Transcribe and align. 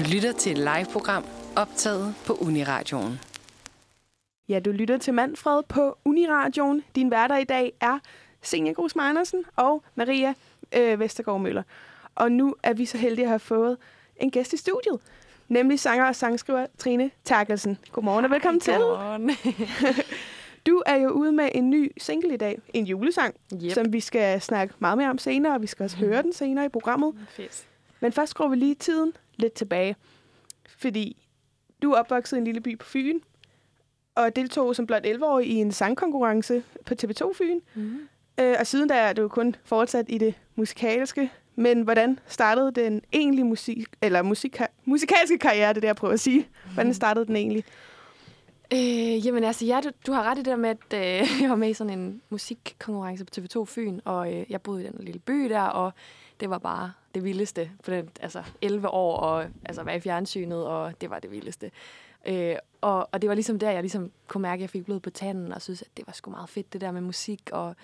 Du 0.00 0.04
lytter 0.14 0.32
til 0.32 0.52
et 0.52 0.58
live-program 0.58 1.24
optaget 1.56 2.14
på 2.26 2.32
Uniradioen. 2.32 3.20
Ja, 4.48 4.58
du 4.58 4.70
lytter 4.72 4.98
til 4.98 5.14
Manfred 5.14 5.62
på 5.68 5.98
Uniradioen. 6.04 6.82
Din 6.94 7.10
værter 7.10 7.36
i 7.36 7.44
dag 7.44 7.72
er 7.80 7.98
Senior 8.42 8.74
Grus 8.74 8.96
Andersen 8.96 9.44
og 9.56 9.82
Maria 9.94 10.34
øh, 10.76 11.00
Vestergaard 11.00 11.40
Møller. 11.40 11.62
Og 12.14 12.32
nu 12.32 12.54
er 12.62 12.72
vi 12.72 12.84
så 12.86 12.98
heldige 12.98 13.24
at 13.24 13.28
have 13.28 13.38
fået 13.38 13.76
en 14.16 14.30
gæst 14.30 14.52
i 14.52 14.56
studiet, 14.56 14.98
nemlig 15.48 15.80
sanger 15.80 16.04
og 16.08 16.16
sangskriver 16.16 16.66
Trine 16.78 17.10
Terkelsen. 17.24 17.78
Godmorgen 17.92 18.24
og 18.24 18.30
velkommen 18.30 18.60
Godmorgen. 18.66 19.28
til. 19.28 20.04
Du 20.66 20.82
er 20.86 20.96
jo 20.96 21.10
ude 21.10 21.32
med 21.32 21.48
en 21.54 21.70
ny 21.70 21.92
single 21.98 22.34
i 22.34 22.36
dag, 22.36 22.58
en 22.74 22.84
julesang, 22.84 23.34
Yep. 23.64 23.72
som 23.72 23.92
vi 23.92 24.00
skal 24.00 24.40
snakke 24.40 24.74
meget 24.78 24.98
mere 24.98 25.10
om 25.10 25.18
senere, 25.18 25.54
og 25.54 25.62
vi 25.62 25.66
skal 25.66 25.84
også 25.84 25.96
høre 25.96 26.22
den 26.22 26.32
senere 26.32 26.64
i 26.64 26.68
programmet. 26.68 27.14
Fedt. 27.30 27.64
Men 28.00 28.12
først 28.12 28.30
skruer 28.30 28.48
vi 28.48 28.56
lige 28.56 28.74
tiden 28.74 29.12
lidt 29.40 29.52
tilbage. 29.52 29.96
Fordi 30.78 31.26
du 31.82 31.92
er 31.92 31.98
opvokset 31.98 32.36
i 32.36 32.38
en 32.38 32.44
lille 32.44 32.60
by 32.60 32.78
på 32.78 32.86
Fyn, 32.86 33.20
og 34.14 34.36
deltog 34.36 34.76
som 34.76 34.86
blot 34.86 35.06
11-årig 35.06 35.46
i 35.46 35.54
en 35.54 35.72
sangkonkurrence 35.72 36.62
på 36.86 36.94
TV2 37.02 37.32
Fyn. 37.32 37.60
Mm. 37.74 38.08
Øh, 38.40 38.56
og 38.58 38.66
siden 38.66 38.88
da 38.88 38.94
er 38.94 39.12
du 39.12 39.28
kun 39.28 39.56
fortsat 39.64 40.06
i 40.08 40.18
det 40.18 40.34
musikalske. 40.54 41.30
Men 41.56 41.82
hvordan 41.82 42.18
startede 42.26 42.72
den 42.72 43.02
egentlig 43.12 43.46
musik, 43.46 43.86
eller 44.02 44.22
musika, 44.22 44.66
musikalske 44.84 45.38
karriere, 45.38 45.68
det 45.68 45.76
er 45.76 45.80
det, 45.80 45.86
jeg 45.86 45.96
prøver 45.96 46.14
at 46.14 46.20
sige. 46.20 46.48
Hvordan 46.74 46.94
startede 46.94 47.26
den 47.26 47.36
egentlig? 47.36 47.64
Øh, 48.72 49.26
jamen 49.26 49.44
altså, 49.44 49.64
ja, 49.64 49.80
du, 49.84 49.90
du 50.06 50.12
har 50.12 50.22
ret 50.22 50.38
i 50.38 50.38
det 50.38 50.46
der 50.46 50.56
med, 50.56 50.70
at 50.70 50.94
øh, 50.94 51.28
jeg 51.42 51.50
var 51.50 51.56
med 51.56 51.70
i 51.70 51.74
sådan 51.74 51.98
en 51.98 52.22
musikkonkurrence 52.28 53.24
på 53.24 53.30
TV2 53.38 53.64
Fyn, 53.64 54.00
og 54.04 54.34
øh, 54.34 54.44
jeg 54.50 54.62
boede 54.62 54.84
i 54.84 54.86
den 54.86 55.04
lille 55.04 55.20
by 55.20 55.48
der, 55.48 55.62
og 55.62 55.92
det 56.40 56.50
var 56.50 56.58
bare 56.58 56.92
det 57.14 57.24
vildeste 57.24 57.70
For 57.80 57.92
den, 57.92 58.10
altså 58.20 58.42
11 58.62 58.88
år, 58.88 59.16
og 59.16 59.46
altså 59.64 59.82
være 59.82 59.96
i 59.96 60.00
fjernsynet, 60.00 60.66
og 60.66 61.00
det 61.00 61.10
var 61.10 61.18
det 61.18 61.30
vildeste. 61.30 61.70
Øh, 62.26 62.56
og, 62.80 63.08
og 63.12 63.22
det 63.22 63.28
var 63.28 63.34
ligesom 63.34 63.58
der, 63.58 63.70
jeg 63.70 63.82
ligesom 63.82 64.10
kunne 64.28 64.42
mærke, 64.42 64.54
at 64.54 64.60
jeg 64.60 64.70
fik 64.70 64.84
blod 64.84 65.00
på 65.00 65.10
tanden, 65.10 65.52
og 65.52 65.62
synes, 65.62 65.82
at 65.82 65.88
det 65.96 66.06
var 66.06 66.12
sgu 66.12 66.30
meget 66.30 66.48
fedt, 66.48 66.72
det 66.72 66.80
der 66.80 66.90
med 66.90 67.00
musik, 67.00 67.50
og 67.52 67.76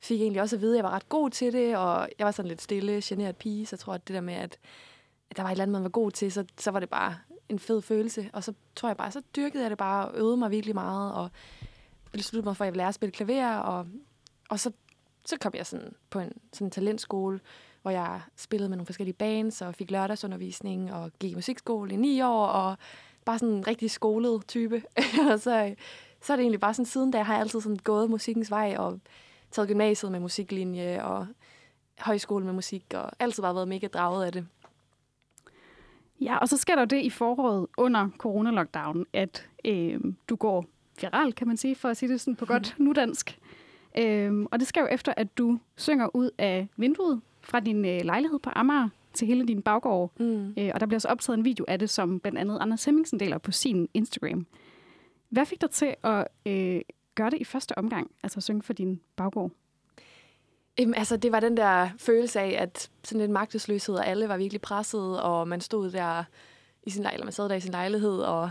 fik 0.00 0.20
egentlig 0.20 0.42
også 0.42 0.56
at 0.56 0.62
vide, 0.62 0.74
at 0.74 0.76
jeg 0.76 0.84
var 0.84 0.90
ret 0.90 1.08
god 1.08 1.30
til 1.30 1.52
det, 1.52 1.76
og 1.76 2.08
jeg 2.18 2.24
var 2.24 2.30
sådan 2.30 2.48
lidt 2.48 2.62
stille, 2.62 3.00
generet 3.04 3.36
pige, 3.36 3.66
så 3.66 3.76
jeg 3.76 3.80
tror, 3.80 3.94
at 3.94 4.08
det 4.08 4.14
der 4.14 4.20
med, 4.20 4.34
at, 4.34 4.58
at 5.30 5.36
der 5.36 5.42
var 5.42 5.50
et 5.50 5.52
eller 5.52 5.62
andet, 5.62 5.72
man 5.72 5.82
var 5.82 5.88
god 5.88 6.10
til, 6.10 6.32
så, 6.32 6.44
så 6.58 6.70
var 6.70 6.80
det 6.80 6.88
bare 6.88 7.16
en 7.48 7.58
fed 7.58 7.82
følelse. 7.82 8.30
Og 8.32 8.44
så 8.44 8.52
tror 8.76 8.88
jeg 8.88 8.96
bare, 8.96 9.12
så 9.12 9.22
dyrkede 9.36 9.62
jeg 9.62 9.70
det 9.70 9.78
bare, 9.78 10.08
og 10.08 10.18
øvede 10.18 10.36
mig 10.36 10.50
virkelig 10.50 10.74
meget, 10.74 11.14
og 11.14 11.30
besluttede 12.12 12.48
mig 12.48 12.56
for, 12.56 12.64
at 12.64 12.66
jeg 12.66 12.72
ville 12.72 12.80
lære 12.80 12.88
at 12.88 12.94
spille 12.94 13.12
klaver, 13.12 13.56
og, 13.56 13.86
og 14.48 14.60
så, 14.60 14.72
så 15.24 15.36
kom 15.40 15.52
jeg 15.54 15.66
sådan 15.66 15.94
på 16.10 16.18
en 16.18 16.32
sådan 16.52 16.66
en 16.66 16.70
talentskole, 16.70 17.40
hvor 17.86 17.90
jeg 17.90 18.20
spillede 18.36 18.68
med 18.68 18.76
nogle 18.76 18.86
forskellige 18.86 19.14
bands, 19.14 19.62
og 19.62 19.74
fik 19.74 19.90
lørdagsundervisning, 19.90 20.92
og 20.92 21.10
gik 21.18 21.32
i 21.32 21.34
musikskole 21.34 21.92
i 21.92 21.96
ni 21.96 22.22
år, 22.22 22.46
og 22.46 22.76
bare 23.24 23.38
sådan 23.38 23.54
en 23.54 23.66
rigtig 23.66 23.90
skolet 23.90 24.46
type. 24.48 24.82
og 25.32 25.40
så, 25.40 25.74
så 26.20 26.32
er 26.32 26.36
det 26.36 26.42
egentlig 26.42 26.60
bare 26.60 26.74
sådan, 26.74 26.86
siden 26.86 27.10
da 27.10 27.22
har 27.22 27.34
jeg 27.34 27.40
altid 27.40 27.60
sådan 27.60 27.78
gået 27.84 28.10
musikkens 28.10 28.50
vej, 28.50 28.74
og 28.78 29.00
taget 29.50 29.68
gymnasiet 29.68 30.12
med 30.12 30.20
musiklinje, 30.20 31.04
og 31.04 31.26
højskole 31.98 32.44
med 32.44 32.52
musik, 32.52 32.84
og 32.94 33.10
altid 33.18 33.42
bare 33.42 33.54
været 33.54 33.68
mega 33.68 33.86
draget 33.86 34.26
af 34.26 34.32
det. 34.32 34.46
Ja, 36.20 36.36
og 36.36 36.48
så 36.48 36.56
sker 36.56 36.74
der 36.74 36.84
det 36.84 37.02
i 37.02 37.10
foråret 37.10 37.66
under 37.76 38.08
coronalockdown, 38.18 39.06
at 39.12 39.48
øh, 39.64 40.00
du 40.28 40.36
går 40.36 40.64
viral, 41.00 41.32
kan 41.32 41.46
man 41.46 41.56
sige, 41.56 41.74
for 41.74 41.88
at 41.88 41.96
sige 41.96 42.12
det 42.12 42.20
sådan 42.20 42.36
på 42.36 42.46
godt 42.46 42.74
nudansk. 42.78 43.38
Øh, 43.98 44.46
og 44.50 44.60
det 44.60 44.68
sker 44.68 44.80
jo 44.80 44.88
efter, 44.90 45.14
at 45.16 45.38
du 45.38 45.58
synger 45.76 46.16
ud 46.16 46.30
af 46.38 46.68
vinduet 46.76 47.20
fra 47.46 47.60
din 47.60 47.84
øh, 47.84 48.00
lejlighed 48.04 48.38
på 48.38 48.50
Amager 48.56 48.88
til 49.14 49.26
hele 49.26 49.46
din 49.46 49.62
baggård. 49.62 50.12
Mm. 50.20 50.54
Øh, 50.58 50.70
og 50.74 50.80
der 50.80 50.86
bliver 50.86 51.00
så 51.00 51.08
optaget 51.08 51.38
en 51.38 51.44
video 51.44 51.64
af 51.68 51.78
det, 51.78 51.90
som 51.90 52.20
blandt 52.20 52.38
andet 52.38 52.58
Anders 52.60 52.84
Hemmingsen 52.84 53.20
deler 53.20 53.38
på 53.38 53.52
sin 53.52 53.88
Instagram. 53.94 54.46
Hvad 55.28 55.46
fik 55.46 55.60
dig 55.60 55.70
til 55.70 55.94
at 56.02 56.28
øh, 56.46 56.80
gøre 57.14 57.30
det 57.30 57.40
i 57.40 57.44
første 57.44 57.78
omgang, 57.78 58.10
altså 58.22 58.38
at 58.38 58.42
synge 58.42 58.62
for 58.62 58.72
din 58.72 59.00
baggård? 59.16 59.50
Jamen, 60.78 60.94
altså, 60.94 61.16
det 61.16 61.32
var 61.32 61.40
den 61.40 61.56
der 61.56 61.88
følelse 61.98 62.40
af, 62.40 62.62
at 62.62 62.90
sådan 63.04 63.20
lidt 63.20 63.30
magtesløshed, 63.30 63.94
og 63.94 64.06
alle 64.06 64.28
var 64.28 64.36
virkelig 64.36 64.60
presset, 64.60 65.20
og 65.22 65.48
man 65.48 65.60
stod 65.60 65.90
der 65.90 66.24
i 66.82 66.90
sin 66.90 67.02
lejlighed, 67.02 67.24
man 67.24 67.32
sad 67.32 67.48
der 67.48 67.54
i 67.54 67.60
sin 67.60 67.70
lejlighed, 67.70 68.18
og 68.18 68.50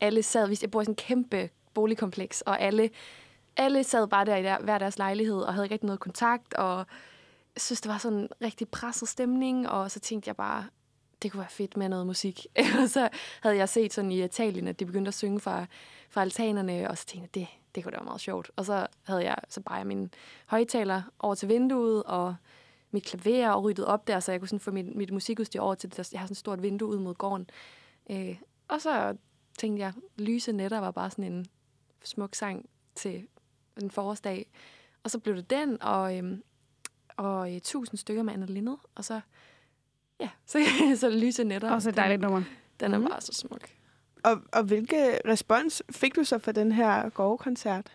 alle 0.00 0.22
sad, 0.22 0.46
hvis 0.46 0.62
jeg 0.62 0.70
bor 0.70 0.80
i 0.80 0.84
sådan 0.84 0.92
en 0.92 0.96
kæmpe 0.96 1.50
boligkompleks, 1.74 2.40
og 2.40 2.60
alle, 2.60 2.90
alle 3.56 3.84
sad 3.84 4.08
bare 4.08 4.24
der 4.24 4.36
i 4.36 4.42
der, 4.42 4.58
hver 4.58 4.78
deres 4.78 4.98
lejlighed, 4.98 5.40
og 5.40 5.54
havde 5.54 5.64
ikke 5.64 5.74
rigtig 5.74 5.86
noget 5.86 6.00
kontakt, 6.00 6.54
og 6.54 6.86
jeg 7.54 7.62
synes, 7.62 7.80
det 7.80 7.88
var 7.88 7.98
sådan 7.98 8.18
en 8.18 8.28
rigtig 8.42 8.68
presset 8.68 9.08
stemning, 9.08 9.68
og 9.68 9.90
så 9.90 10.00
tænkte 10.00 10.28
jeg 10.28 10.36
bare, 10.36 10.66
det 11.22 11.32
kunne 11.32 11.40
være 11.40 11.50
fedt 11.50 11.76
med 11.76 11.88
noget 11.88 12.06
musik. 12.06 12.46
og 12.82 12.88
så 12.88 13.08
havde 13.42 13.56
jeg 13.56 13.68
set 13.68 13.92
sådan 13.92 14.12
i 14.12 14.24
Italien, 14.24 14.68
at 14.68 14.80
de 14.80 14.86
begyndte 14.86 15.08
at 15.08 15.14
synge 15.14 15.40
fra, 15.40 15.66
fra 16.10 16.20
altanerne, 16.20 16.90
og 16.90 16.98
så 16.98 17.06
tænkte 17.06 17.40
jeg, 17.40 17.48
det, 17.48 17.58
det 17.74 17.84
kunne 17.84 17.92
da 17.92 17.96
være 17.96 18.04
meget 18.04 18.20
sjovt. 18.20 18.50
Og 18.56 18.64
så 18.64 18.86
havde 19.02 19.24
jeg 19.24 19.36
så 19.48 19.60
bare 19.60 19.84
min 19.84 20.10
højtaler 20.46 21.02
over 21.18 21.34
til 21.34 21.48
vinduet, 21.48 22.02
og 22.02 22.36
mit 22.90 23.04
klaver 23.04 23.50
og 23.50 23.64
ryddet 23.64 23.84
op 23.84 24.06
der, 24.06 24.20
så 24.20 24.32
jeg 24.32 24.40
kunne 24.40 24.48
sådan 24.48 24.60
få 24.60 24.70
mit, 24.70 24.96
mit 24.96 25.12
musikudstyr 25.12 25.60
over 25.60 25.74
til 25.74 25.96
det. 25.96 26.12
Jeg 26.12 26.20
har 26.20 26.26
sådan 26.26 26.32
et 26.32 26.38
stort 26.38 26.62
vindue 26.62 26.88
ud 26.88 26.98
mod 26.98 27.14
gården. 27.14 27.50
Øh, 28.10 28.36
og 28.68 28.80
så 28.80 29.16
tænkte 29.58 29.82
jeg, 29.82 29.92
Lyse 30.18 30.52
Netter 30.52 30.78
var 30.78 30.90
bare 30.90 31.10
sådan 31.10 31.32
en 31.32 31.46
smuk 32.04 32.34
sang 32.34 32.68
til 32.94 33.26
en 33.82 33.90
forårsdag. 33.90 34.50
Og 35.04 35.10
så 35.10 35.18
blev 35.18 35.36
det 35.36 35.50
den, 35.50 35.82
og, 35.82 36.16
øhm, 36.16 36.42
og 37.16 37.54
øh, 37.54 37.60
tusind 37.60 37.98
stykker 37.98 38.22
med 38.22 38.32
Anna 38.32 38.46
Lindet, 38.46 38.76
og 38.94 39.04
så, 39.04 39.20
ja, 40.20 40.28
så, 40.46 40.58
så 40.96 41.08
Lyse 41.10 41.44
Netter. 41.44 41.70
Også 41.70 41.88
et 41.88 41.96
dejligt 41.96 42.20
nummer. 42.20 42.42
Den 42.80 42.94
er 42.94 42.98
Mhm. 42.98 43.08
bare 43.08 43.20
så 43.20 43.32
smuk. 43.32 43.60
Og, 44.24 44.40
og 44.52 44.62
hvilke 44.62 45.18
respons 45.28 45.82
fik 45.90 46.16
du 46.16 46.24
så 46.24 46.38
for 46.38 46.52
den 46.52 46.72
her 46.72 47.08
gårdkoncert? 47.08 47.86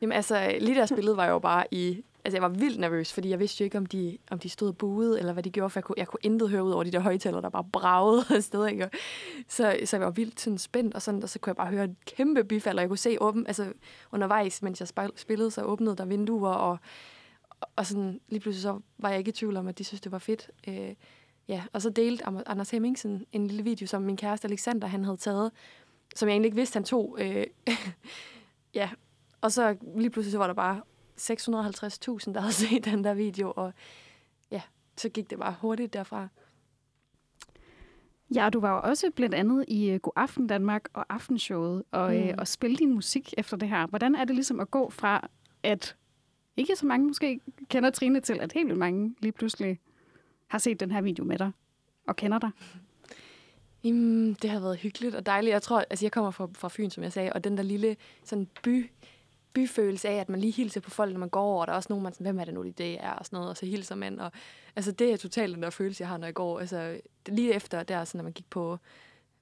Jamen 0.00 0.12
altså, 0.12 0.56
lige 0.60 0.74
der 0.74 0.86
spillede 0.86 1.16
var 1.16 1.26
jo 1.26 1.38
bare 1.38 1.64
i... 1.70 2.02
Altså, 2.24 2.36
jeg 2.36 2.42
var 2.42 2.48
vildt 2.48 2.80
nervøs, 2.80 3.12
fordi 3.12 3.28
jeg 3.30 3.38
vidste 3.38 3.62
jo 3.62 3.64
ikke, 3.64 3.78
om 3.78 3.86
de, 3.86 4.18
om 4.30 4.38
de 4.38 4.48
stod 4.48 4.68
og 4.68 4.76
buede, 4.76 5.18
eller 5.18 5.32
hvad 5.32 5.42
de 5.42 5.50
gjorde, 5.50 5.70
for 5.70 5.78
jeg 5.80 5.84
kunne, 5.84 5.94
jeg 5.98 6.08
kunne 6.08 6.20
intet 6.22 6.50
høre 6.50 6.64
ud 6.64 6.70
over 6.72 6.84
de 6.84 6.90
der 6.92 6.98
højtaler, 7.00 7.40
der 7.40 7.48
bare 7.48 7.64
bragede 7.72 8.24
afsted, 8.36 8.66
ikke? 8.66 8.84
Og 8.84 8.90
Så, 9.48 9.76
så 9.84 9.96
jeg 9.96 10.04
var 10.06 10.10
vildt 10.10 10.40
sådan 10.40 10.58
spændt, 10.58 10.94
og, 10.94 11.02
sådan, 11.02 11.22
og 11.22 11.28
så 11.28 11.38
kunne 11.38 11.50
jeg 11.50 11.56
bare 11.56 11.66
høre 11.66 11.84
et 11.84 11.94
kæmpe 12.04 12.44
bifald, 12.44 12.78
og 12.78 12.80
jeg 12.82 12.88
kunne 12.88 12.98
se 12.98 13.22
åben, 13.22 13.46
altså 13.46 13.72
undervejs, 14.12 14.62
mens 14.62 14.80
jeg 14.80 14.88
spil- 14.88 15.12
spillede, 15.16 15.50
så 15.50 15.62
åbnede 15.62 15.96
der 15.96 16.04
vinduer, 16.04 16.50
og, 16.52 16.78
og 17.76 17.86
sådan, 17.86 18.20
lige 18.28 18.40
pludselig 18.40 18.62
så 18.62 18.80
var 18.98 19.08
jeg 19.08 19.18
ikke 19.18 19.28
i 19.28 19.32
tvivl 19.32 19.56
om, 19.56 19.68
at 19.68 19.78
de 19.78 19.84
synes, 19.84 20.00
det 20.00 20.12
var 20.12 20.18
fedt. 20.18 20.50
Øh, 20.68 20.94
ja, 21.48 21.64
og 21.72 21.82
så 21.82 21.90
delte 21.90 22.26
Anders 22.26 22.70
Hemmingsen 22.70 23.26
en 23.32 23.46
lille 23.46 23.62
video, 23.62 23.86
som 23.86 24.02
min 24.02 24.16
kæreste 24.16 24.48
Alexander, 24.48 24.86
han 24.86 25.04
havde 25.04 25.16
taget, 25.16 25.52
som 26.16 26.28
jeg 26.28 26.32
egentlig 26.32 26.46
ikke 26.46 26.56
vidste, 26.56 26.76
han 26.76 26.84
tog. 26.84 27.16
Øh, 27.20 27.46
ja, 28.74 28.90
og 29.40 29.52
så 29.52 29.76
lige 29.96 30.10
pludselig 30.10 30.32
så 30.32 30.38
var 30.38 30.46
der 30.46 30.54
bare 30.54 30.82
650.000, 31.20 32.32
der 32.32 32.40
havde 32.40 32.52
set 32.68 32.84
den 32.84 33.04
der 33.04 33.14
video, 33.14 33.52
og 33.56 33.72
ja, 34.50 34.62
så 34.96 35.08
gik 35.08 35.30
det 35.30 35.38
bare 35.38 35.54
hurtigt 35.60 35.92
derfra. 35.92 36.28
Ja, 38.34 38.48
du 38.52 38.60
var 38.60 38.70
jo 38.70 38.80
også 38.90 39.10
blandt 39.10 39.34
andet 39.34 39.64
i 39.68 39.94
uh, 39.94 40.00
God 40.00 40.12
Aften 40.16 40.46
Danmark 40.46 40.88
og 40.92 41.06
Aftenshowet 41.08 41.82
og, 41.90 42.12
mm. 42.12 42.20
Mm. 42.20 42.28
øh, 42.28 42.34
og 42.38 42.48
spille 42.48 42.76
din 42.76 42.94
musik 42.94 43.34
efter 43.38 43.56
det 43.56 43.68
her. 43.68 43.86
Hvordan 43.86 44.14
er 44.14 44.24
det 44.24 44.34
ligesom 44.34 44.60
at 44.60 44.70
gå 44.70 44.90
fra, 44.90 45.28
at 45.62 45.96
ikke 46.56 46.76
så 46.76 46.86
mange 46.86 47.06
måske 47.06 47.40
kender 47.68 47.90
Trine 47.90 48.20
til, 48.20 48.40
at 48.40 48.52
helt 48.52 48.66
vildt 48.66 48.78
mange 48.78 49.14
lige 49.20 49.32
pludselig 49.32 49.80
har 50.46 50.58
set 50.58 50.80
den 50.80 50.90
her 50.90 51.00
video 51.00 51.24
med 51.24 51.38
dig 51.38 51.50
og 52.06 52.16
kender 52.16 52.38
dig? 52.38 52.50
Jamen, 53.84 54.36
det 54.42 54.50
har 54.50 54.60
været 54.60 54.78
hyggeligt 54.78 55.14
og 55.14 55.26
dejligt. 55.26 55.52
Jeg 55.52 55.62
tror, 55.62 55.84
altså 55.90 56.04
jeg 56.04 56.12
kommer 56.12 56.30
fra, 56.30 56.48
fra 56.54 56.68
Fyn, 56.68 56.90
som 56.90 57.02
jeg 57.02 57.12
sagde, 57.12 57.32
og 57.32 57.44
den 57.44 57.56
der 57.56 57.62
lille 57.62 57.96
sådan 58.24 58.48
by, 58.62 58.90
byfølelse 59.52 60.08
af, 60.08 60.14
at 60.14 60.28
man 60.28 60.40
lige 60.40 60.52
hilser 60.52 60.80
på 60.80 60.90
folk, 60.90 61.12
når 61.12 61.18
man 61.18 61.28
går 61.28 61.42
over, 61.42 61.60
og 61.60 61.66
der 61.66 61.72
er 61.72 61.76
også 61.76 61.86
nogen, 61.90 62.02
man 62.02 62.12
sådan, 62.12 62.24
hvem 62.24 62.38
er 62.38 62.44
det 62.44 62.54
nu, 62.54 62.62
det 62.62 63.04
er, 63.04 63.10
og 63.10 63.26
sådan 63.26 63.36
noget, 63.36 63.50
og 63.50 63.56
så 63.56 63.66
hilser 63.66 63.94
man. 63.94 64.20
Og, 64.20 64.32
altså, 64.76 64.92
det 64.92 65.12
er 65.12 65.16
totalt 65.16 65.54
den 65.54 65.62
der 65.62 65.70
følelse, 65.70 66.02
jeg 66.02 66.08
har, 66.08 66.16
når 66.16 66.26
jeg 66.26 66.34
går. 66.34 66.60
Altså, 66.60 67.00
lige 67.26 67.54
efter, 67.54 67.82
der, 67.82 68.04
sådan, 68.04 68.18
når 68.18 68.22
man 68.22 68.32
gik 68.32 68.50
på, 68.50 68.78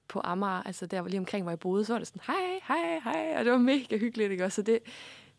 på 0.07 0.21
Amager, 0.23 0.63
altså 0.63 0.85
der 0.85 0.99
var 0.99 1.09
lige 1.09 1.19
omkring, 1.19 1.43
hvor 1.43 1.51
jeg 1.51 1.59
boede, 1.59 1.85
så 1.85 1.93
var 1.93 1.99
det 1.99 2.07
sådan, 2.07 2.21
hej, 2.27 2.59
hej, 2.67 2.99
hej, 3.03 3.35
og 3.37 3.45
det 3.45 3.51
var 3.51 3.57
mega 3.57 3.97
hyggeligt, 3.97 4.31
ikke? 4.31 4.45
også? 4.45 4.55
Så 4.55 4.61
det, 4.61 4.79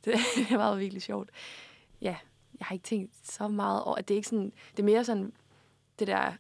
det, 0.07 0.15
det 0.49 0.59
var 0.59 0.75
virkelig 0.75 1.03
sjovt. 1.03 1.31
Ja, 2.01 2.17
jeg 2.59 2.67
har 2.67 2.73
ikke 2.75 2.83
tænkt 2.85 3.13
så 3.23 3.49
meget 3.49 3.83
over, 3.83 3.97
at 3.97 4.09
det 4.09 4.15
er 4.15 4.17
ikke 4.17 4.29
sådan, 4.29 4.53
det 4.71 4.79
er 4.79 4.85
mere 4.85 5.05
sådan, 5.05 5.33
det 5.99 6.07
der, 6.07 6.33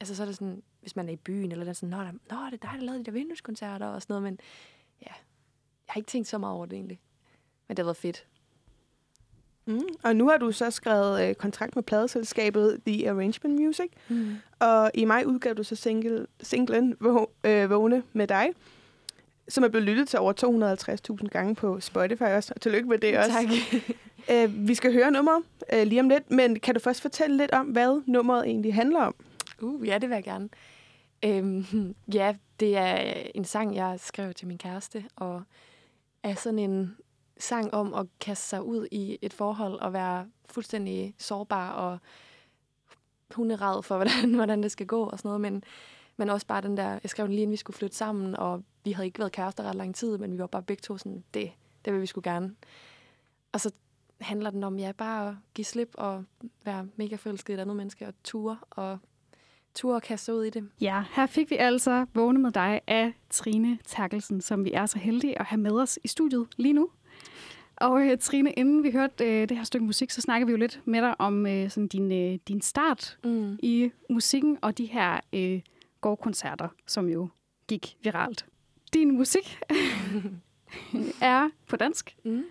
altså 0.00 0.16
så 0.16 0.22
er 0.22 0.26
det 0.26 0.34
sådan, 0.34 0.62
hvis 0.80 0.96
man 0.96 1.08
er 1.08 1.12
i 1.12 1.16
byen, 1.16 1.52
eller 1.52 1.64
der 1.64 1.70
er 1.70 1.74
sådan, 1.74 1.88
nå, 1.88 1.96
der, 1.96 2.12
nå, 2.12 2.46
det 2.50 2.64
er 2.64 2.70
dig, 2.70 2.70
der 2.78 2.84
lavede 2.84 2.98
de 2.98 3.04
der 3.04 3.12
vindueskoncerter 3.12 3.86
og 3.86 4.02
sådan 4.02 4.12
noget, 4.14 4.22
men 4.22 4.38
ja, 5.02 5.12
jeg 5.86 5.92
har 5.92 5.98
ikke 5.98 6.08
tænkt 6.10 6.28
så 6.28 6.38
meget 6.38 6.56
over 6.56 6.66
det 6.66 6.76
egentlig. 6.76 7.00
Men 7.68 7.76
det 7.76 7.82
har 7.82 7.86
været 7.86 7.96
fedt. 7.96 8.26
Mm. 9.66 9.80
Og 10.04 10.16
nu 10.16 10.28
har 10.28 10.36
du 10.36 10.52
så 10.52 10.70
skrevet 10.70 11.28
øh, 11.28 11.34
kontrakt 11.34 11.74
med 11.76 11.82
pladeselskabet 11.82 12.80
The 12.86 13.10
Arrangement 13.10 13.60
Music, 13.60 13.90
Mm. 14.08 14.36
og 14.58 14.90
i 14.94 15.04
maj 15.04 15.24
udgav 15.26 15.54
du 15.54 15.62
så 15.62 15.76
single, 15.76 16.26
singlen 16.42 16.96
øh, 17.44 17.70
Vågne 17.70 18.02
med 18.12 18.26
dig, 18.26 18.48
som 19.50 19.64
er 19.64 19.68
blevet 19.68 19.86
lyttet 19.86 20.08
til 20.08 20.18
over 20.18 20.32
250.000 21.22 21.28
gange 21.28 21.54
på 21.54 21.80
Spotify 21.80 22.22
også. 22.22 22.52
Og 22.54 22.60
tillykke 22.60 22.88
med 22.88 22.98
det 22.98 23.18
også. 23.18 23.30
Tak. 23.30 23.48
Øh, 24.30 24.68
vi 24.68 24.74
skal 24.74 24.92
høre 24.92 25.10
nummeret 25.10 25.42
øh, 25.72 25.86
lige 25.86 26.00
om 26.00 26.08
lidt, 26.08 26.30
men 26.30 26.60
kan 26.60 26.74
du 26.74 26.80
først 26.80 27.00
fortælle 27.00 27.36
lidt 27.36 27.50
om, 27.50 27.66
hvad 27.66 28.02
nummeret 28.06 28.46
egentlig 28.46 28.74
handler 28.74 29.00
om? 29.00 29.14
Uh, 29.60 29.86
ja, 29.86 29.98
det 29.98 30.08
vil 30.08 30.14
jeg 30.14 30.24
gerne. 30.24 30.48
Øhm, 31.24 31.94
ja, 32.14 32.34
det 32.60 32.76
er 32.76 33.12
en 33.34 33.44
sang, 33.44 33.76
jeg 33.76 34.00
skrev 34.00 34.34
til 34.34 34.48
min 34.48 34.58
kæreste, 34.58 35.04
og 35.16 35.42
er 36.22 36.34
sådan 36.34 36.58
en 36.58 36.96
sang 37.38 37.74
om 37.74 37.94
at 37.94 38.06
kaste 38.20 38.48
sig 38.48 38.62
ud 38.62 38.86
i 38.90 39.18
et 39.22 39.32
forhold 39.32 39.80
og 39.80 39.92
være 39.92 40.26
fuldstændig 40.46 41.14
sårbar 41.18 41.70
og 41.70 41.98
hunderad 43.34 43.82
for, 43.82 43.96
hvordan, 44.02 44.34
hvordan 44.34 44.62
det 44.62 44.72
skal 44.72 44.86
gå 44.86 45.02
og 45.02 45.18
sådan 45.18 45.28
noget. 45.28 45.40
Men, 45.40 45.64
men 46.20 46.28
også 46.28 46.46
bare 46.46 46.60
den 46.60 46.76
der, 46.76 46.88
jeg 47.02 47.10
skrev 47.10 47.26
den 47.26 47.32
lige 47.34 47.42
inden 47.42 47.52
vi 47.52 47.56
skulle 47.56 47.76
flytte 47.76 47.96
sammen, 47.96 48.36
og 48.36 48.62
vi 48.84 48.92
havde 48.92 49.06
ikke 49.06 49.18
været 49.18 49.32
kærester 49.32 49.64
ret 49.64 49.74
lang 49.74 49.94
tid, 49.94 50.18
men 50.18 50.32
vi 50.32 50.38
var 50.38 50.46
bare 50.46 50.62
begge 50.62 50.80
to 50.80 50.98
sådan, 50.98 51.24
det, 51.34 51.50
det 51.84 51.92
vil 51.92 52.00
vi 52.02 52.06
skulle 52.06 52.30
gerne. 52.30 52.54
Og 53.52 53.60
så 53.60 53.70
handler 54.20 54.50
den 54.50 54.64
om, 54.64 54.78
ja, 54.78 54.92
bare 54.92 55.28
at 55.28 55.34
give 55.54 55.64
slip 55.64 55.90
og 55.94 56.24
være 56.64 56.86
mega 56.96 57.16
forelsket 57.16 57.52
i 57.52 57.54
et 57.54 57.60
andet 57.60 57.76
menneske 57.76 58.06
og 58.06 58.14
ture 58.24 58.56
og 58.70 58.98
ture 59.74 59.94
og 59.94 60.02
kaste 60.02 60.34
ud 60.34 60.44
i 60.44 60.50
det. 60.50 60.68
Ja, 60.80 61.04
her 61.12 61.26
fik 61.26 61.50
vi 61.50 61.56
altså 61.56 62.06
vågne 62.14 62.38
med 62.38 62.50
dig 62.50 62.80
af 62.86 63.12
Trine 63.30 63.78
Terkelsen, 63.86 64.40
som 64.40 64.64
vi 64.64 64.72
er 64.72 64.86
så 64.86 64.98
heldige 64.98 65.38
at 65.38 65.46
have 65.46 65.60
med 65.60 65.70
os 65.72 65.98
i 66.04 66.08
studiet 66.08 66.46
lige 66.56 66.72
nu. 66.72 66.88
Og 67.76 68.02
øh, 68.02 68.18
Trine, 68.18 68.52
inden 68.52 68.82
vi 68.82 68.90
hørte 68.90 69.24
øh, 69.24 69.48
det 69.48 69.56
her 69.56 69.64
stykke 69.64 69.86
musik, 69.86 70.10
så 70.10 70.20
snakker 70.20 70.46
vi 70.46 70.50
jo 70.52 70.58
lidt 70.58 70.80
med 70.84 71.02
dig 71.02 71.20
om 71.20 71.46
øh, 71.46 71.70
sådan 71.70 71.88
din, 71.88 72.12
øh, 72.12 72.38
din 72.48 72.60
start 72.60 73.18
Mm. 73.24 73.58
i 73.62 73.90
musikken 74.10 74.58
og 74.62 74.78
de 74.78 74.86
her 74.86 75.20
øh, 75.32 75.60
gårdkoncerter, 76.00 76.68
som 76.86 77.08
jo 77.08 77.28
gik 77.68 77.96
viralt. 78.02 78.46
Din 78.94 79.16
musik 79.16 79.60
er 81.20 81.48
på 81.66 81.76
dansk. 81.76 82.16
Mm. 82.24 82.44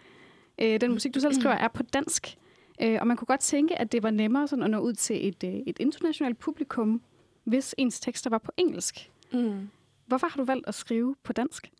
Øh, 0.62 0.81
den 0.81 0.92
musik, 0.92 1.16
du 1.16 1.19
selv 1.19 1.34
skriver, 1.34 1.56
er 1.56 1.68
på 1.68 1.84
dansk. 1.84 2.38
Øh, 2.81 2.98
og 3.01 3.07
man 3.07 3.18
kunne 3.18 3.25
godt 3.25 3.40
tænke, 3.40 3.81
at 3.81 3.92
det 3.92 4.04
var 4.04 4.12
nemmere 4.12 4.48
sådan 4.48 4.63
at 4.63 4.69
nå 4.69 4.80
ud 4.80 4.94
til 4.94 5.28
et, 5.28 5.44
øh, 5.44 5.54
et 5.54 5.80
internationalt 5.80 6.40
publikum, 6.40 7.01
hvis 7.44 7.75
ens 7.78 8.00
tekster 8.00 8.30
var 8.30 8.38
på 8.38 8.51
engelsk. 8.57 9.12
Mm. 9.34 9.69
Hvorfor 10.06 10.28
har 10.28 10.38
du 10.38 10.44
valgt 10.44 10.68
at 10.68 10.75
skrive 10.75 11.16
på 11.24 11.34
dansk? 11.34 11.72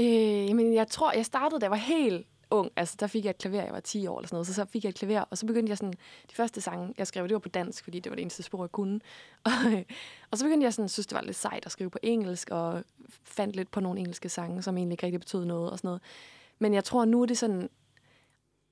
Øh, 0.00 0.06
jamen, 0.48 0.74
jeg 0.74 0.88
tror, 0.88 1.12
jeg 1.12 1.26
startede, 1.26 1.60
da 1.60 1.64
jeg 1.64 1.70
var 1.70 1.76
helt 1.76 2.26
ung. 2.54 2.70
Altså, 2.76 2.96
der 3.00 3.06
fik 3.06 3.24
jeg 3.24 3.30
et 3.30 3.38
klaver, 3.38 3.62
jeg 3.62 3.72
var 3.72 3.80
10 3.80 4.06
år 4.06 4.18
eller 4.18 4.28
sådan 4.28 4.34
noget. 4.34 4.46
Så, 4.46 4.54
så 4.54 4.64
fik 4.64 4.84
jeg 4.84 4.88
et 4.88 4.94
klaver, 4.94 5.20
og 5.20 5.38
så 5.38 5.46
begyndte 5.46 5.70
jeg 5.70 5.78
sådan... 5.78 5.92
De 6.30 6.34
første 6.34 6.60
sange, 6.60 6.94
jeg 6.98 7.06
skrev, 7.06 7.24
det 7.24 7.32
var 7.32 7.38
på 7.38 7.48
dansk, 7.48 7.84
fordi 7.84 8.00
det 8.00 8.10
var 8.10 8.16
det 8.16 8.22
eneste 8.22 8.42
sprog, 8.42 8.62
jeg 8.62 8.72
kunne. 8.72 9.00
Og, 9.44 9.84
og 10.30 10.38
så 10.38 10.44
begyndte 10.44 10.64
jeg 10.64 10.74
sådan, 10.74 10.88
synes, 10.88 11.06
det 11.06 11.16
var 11.16 11.22
lidt 11.22 11.36
sejt 11.36 11.66
at 11.66 11.72
skrive 11.72 11.90
på 11.90 11.98
engelsk, 12.02 12.50
og 12.50 12.84
fandt 13.24 13.56
lidt 13.56 13.70
på 13.70 13.80
nogle 13.80 14.00
engelske 14.00 14.28
sange, 14.28 14.62
som 14.62 14.76
egentlig 14.76 14.92
ikke 14.92 15.06
rigtig 15.06 15.20
betød 15.20 15.44
noget 15.44 15.70
og 15.70 15.78
sådan 15.78 15.88
noget. 15.88 16.02
Men 16.58 16.74
jeg 16.74 16.84
tror, 16.84 17.04
nu 17.04 17.22
er 17.22 17.26
det 17.26 17.38
sådan... 17.38 17.68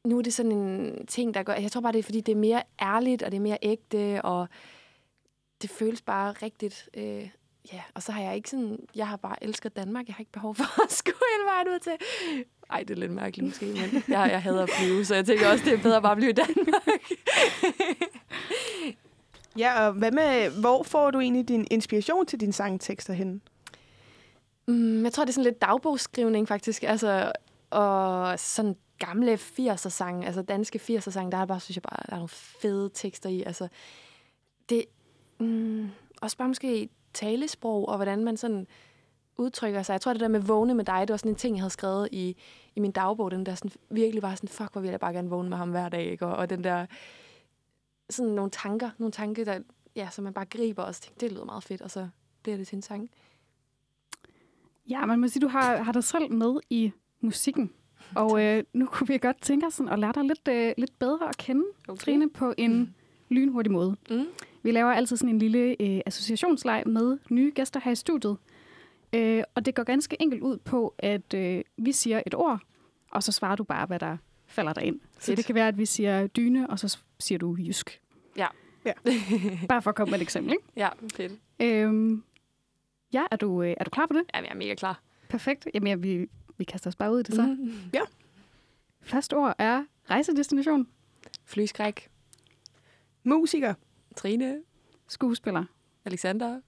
Nu 0.04 0.18
er 0.18 0.22
det 0.22 0.34
sådan 0.34 0.52
en 0.52 1.06
ting, 1.06 1.34
der 1.34 1.42
gør... 1.42 1.54
Jeg 1.54 1.72
tror 1.72 1.80
bare, 1.80 1.92
det 1.92 1.98
er, 1.98 2.02
fordi 2.02 2.20
det 2.20 2.32
er 2.32 2.36
mere 2.36 2.62
ærligt, 2.80 3.22
og 3.22 3.30
det 3.30 3.36
er 3.36 3.40
mere 3.40 3.58
ægte, 3.62 4.22
og 4.22 4.48
det 5.62 5.70
føles 5.70 6.02
bare 6.02 6.32
rigtigt. 6.32 6.88
Øh, 6.94 7.28
ja, 7.72 7.82
og 7.94 8.02
så 8.02 8.12
har 8.12 8.22
jeg 8.22 8.36
ikke 8.36 8.50
sådan... 8.50 8.78
Jeg 8.94 9.08
har 9.08 9.16
bare 9.16 9.44
elsket 9.44 9.76
Danmark. 9.76 10.06
Jeg 10.06 10.14
har 10.14 10.20
ikke 10.20 10.32
behov 10.32 10.54
for 10.54 10.82
at 10.84 10.92
skulle 10.92 11.18
hele 11.36 11.50
vejen 11.50 11.68
ud 11.68 11.78
til... 11.78 11.92
Ej, 12.70 12.82
det 12.82 12.90
er 12.90 13.00
lidt 13.00 13.12
mærkeligt 13.12 13.46
måske, 13.46 13.66
men 13.66 14.02
jeg, 14.08 14.30
jeg 14.30 14.42
hader 14.42 14.62
at 14.62 14.70
flyve, 14.70 15.04
så 15.04 15.14
jeg 15.14 15.26
tænker 15.26 15.50
også, 15.50 15.64
det 15.64 15.72
er 15.72 15.82
bedre 15.82 16.02
bare 16.02 16.12
at 16.12 16.18
blive 16.18 16.30
i 16.30 16.34
Danmark. 16.34 16.88
Ja, 19.58 19.86
og 19.86 19.92
hvad 19.92 20.10
med, 20.10 20.50
hvor 20.60 20.82
får 20.82 21.10
du 21.10 21.20
egentlig 21.20 21.48
din 21.48 21.66
inspiration 21.70 22.26
til 22.26 22.40
dine 22.40 22.52
sangtekster 22.52 23.12
henne? 23.12 23.40
Mm, 24.66 25.04
jeg 25.04 25.12
tror, 25.12 25.24
det 25.24 25.30
er 25.30 25.32
sådan 25.32 25.44
lidt 25.44 25.62
dagbogsskrivning, 25.62 26.48
faktisk. 26.48 26.82
Altså, 26.82 27.32
og 27.70 28.38
sådan 28.38 28.76
gamle 28.98 29.34
80'er-sange, 29.34 30.26
altså 30.26 30.42
danske 30.42 30.80
80'er-sange, 30.90 31.32
der 31.32 31.38
er 31.38 31.46
bare, 31.46 31.60
synes 31.60 31.76
jeg 31.76 31.82
bare, 31.82 32.02
der 32.06 32.12
er 32.12 32.16
nogle 32.16 32.28
fede 32.28 32.90
tekster 32.94 33.30
i. 33.30 33.42
Altså, 33.42 33.68
det, 34.68 34.84
mm, 35.40 35.90
også 36.22 36.36
bare 36.36 36.48
måske 36.48 36.88
talesprog, 37.14 37.88
og 37.88 37.96
hvordan 37.96 38.24
man 38.24 38.36
sådan 38.36 38.66
udtrykker 39.36 39.82
sig. 39.82 39.92
Jeg 39.92 40.00
tror, 40.00 40.12
det 40.12 40.20
der 40.20 40.28
med 40.28 40.40
vågne 40.40 40.74
med 40.74 40.84
dig, 40.84 41.00
det 41.00 41.10
var 41.10 41.16
sådan 41.16 41.32
en 41.32 41.36
ting, 41.36 41.56
jeg 41.56 41.62
havde 41.62 41.70
skrevet 41.72 42.08
i, 42.12 42.36
i 42.76 42.80
min 42.80 42.90
dagbog. 42.92 43.30
Den 43.30 43.46
der 43.46 43.54
sådan, 43.54 43.70
virkelig 43.90 44.22
var 44.22 44.34
sådan, 44.34 44.48
fuck, 44.48 44.72
hvor 44.72 44.80
vil 44.80 44.90
jeg 44.90 45.00
bare 45.00 45.12
gerne 45.12 45.30
vågne 45.30 45.48
med 45.48 45.56
ham 45.56 45.70
hver 45.70 45.88
dag. 45.88 46.04
Ikke? 46.10 46.26
Og, 46.26 46.36
og 46.36 46.50
den 46.50 46.64
der, 46.64 46.86
sådan 48.10 48.32
nogle 48.32 48.50
tanker, 48.50 48.90
nogle 48.98 49.12
tanker, 49.12 49.44
der, 49.44 49.58
ja, 49.96 50.08
som 50.10 50.24
man 50.24 50.32
bare 50.32 50.44
griber, 50.44 50.82
og 50.82 50.94
tænker, 50.94 51.18
det 51.18 51.32
lyder 51.32 51.44
meget 51.44 51.62
fedt, 51.64 51.82
og 51.82 51.90
så 51.90 52.08
bliver 52.42 52.56
det 52.56 52.66
til 52.68 52.76
en 52.76 52.82
sang. 52.82 53.10
Ja, 54.90 55.06
man 55.06 55.20
må 55.20 55.28
sige, 55.28 55.40
du 55.40 55.48
har, 55.48 55.76
har 55.82 55.92
dig 55.92 56.04
selv 56.04 56.32
med 56.32 56.60
i 56.70 56.92
musikken. 57.20 57.70
Og 58.16 58.44
øh, 58.44 58.64
nu 58.72 58.86
kunne 58.86 59.08
vi 59.08 59.18
godt 59.18 59.42
tænke 59.42 59.66
os 59.66 59.74
sådan 59.74 59.92
at 59.92 59.98
lære 59.98 60.12
dig 60.12 60.24
lidt, 60.24 60.48
øh, 60.48 60.72
lidt 60.78 60.98
bedre 60.98 61.28
at 61.28 61.36
kende, 61.36 61.64
okay. 61.88 61.98
Trine, 62.04 62.30
på 62.30 62.54
en 62.58 62.78
Mm. 62.78 62.88
lynhurtig 63.28 63.72
måde. 63.72 63.96
Mm. 64.10 64.24
Vi 64.62 64.70
laver 64.70 64.92
altid 64.92 65.16
sådan 65.16 65.34
en 65.34 65.38
lille 65.38 65.76
øh, 65.82 66.00
associationsleg 66.06 66.82
med 66.86 67.18
nye 67.30 67.52
gæster 67.54 67.80
her 67.84 67.92
i 67.92 67.94
studiet. 67.94 68.36
Øh, 69.12 69.42
og 69.54 69.66
det 69.66 69.74
går 69.74 69.82
ganske 69.82 70.16
enkelt 70.22 70.42
ud 70.42 70.56
på, 70.58 70.94
at 70.98 71.34
øh, 71.34 71.62
vi 71.76 71.92
siger 71.92 72.22
et 72.26 72.34
ord, 72.34 72.60
og 73.10 73.22
så 73.22 73.32
svarer 73.32 73.56
du 73.56 73.64
bare, 73.64 73.86
hvad 73.86 73.98
der 73.98 74.16
falder 74.46 74.72
dig 74.72 74.84
ind. 74.84 75.00
Så 75.18 75.34
det 75.34 75.44
kan 75.44 75.54
være, 75.54 75.68
at 75.68 75.78
vi 75.78 75.86
siger 75.86 76.26
dyne, 76.26 76.70
og 76.70 76.78
så 76.78 76.98
siger 77.20 77.38
du 77.38 77.56
jysk. 77.58 78.00
Ja. 78.36 78.46
Ja. 78.84 78.92
bare 79.68 79.82
for 79.82 79.90
at 79.90 79.96
komme 79.96 80.10
med 80.10 80.18
et 80.18 80.22
eksempel, 80.22 80.52
ikke? 80.52 80.64
Ja, 80.76 80.88
fedt. 81.14 81.32
Øhm, 81.60 82.24
ja, 83.12 83.22
er 83.30 83.36
du, 83.36 83.62
øh, 83.62 83.74
er 83.76 83.84
du 83.84 83.90
klar 83.90 84.06
på 84.06 84.12
det? 84.14 84.22
Jamen, 84.34 84.46
jeg 84.46 84.52
er 84.54 84.58
mega 84.58 84.74
klar. 84.74 85.02
Perfekt. 85.28 85.68
Jamen, 85.74 85.88
ja, 85.88 85.94
vi, 85.94 86.26
vi 86.58 86.64
kaster 86.64 86.90
os 86.90 86.96
bare 86.96 87.12
ud 87.12 87.20
i 87.20 87.22
det 87.22 87.34
så. 87.34 87.42
Mm. 87.42 87.48
Mm. 87.48 88.00
Første 89.02 89.34
ord 89.36 89.54
er 89.58 89.84
rejsedestination, 90.10 90.88
Flyskræk. 91.44 92.08
Musiker, 93.24 93.74
Trine. 94.16 94.62
skuespiller, 95.08 95.64
Alexander. 96.04 96.60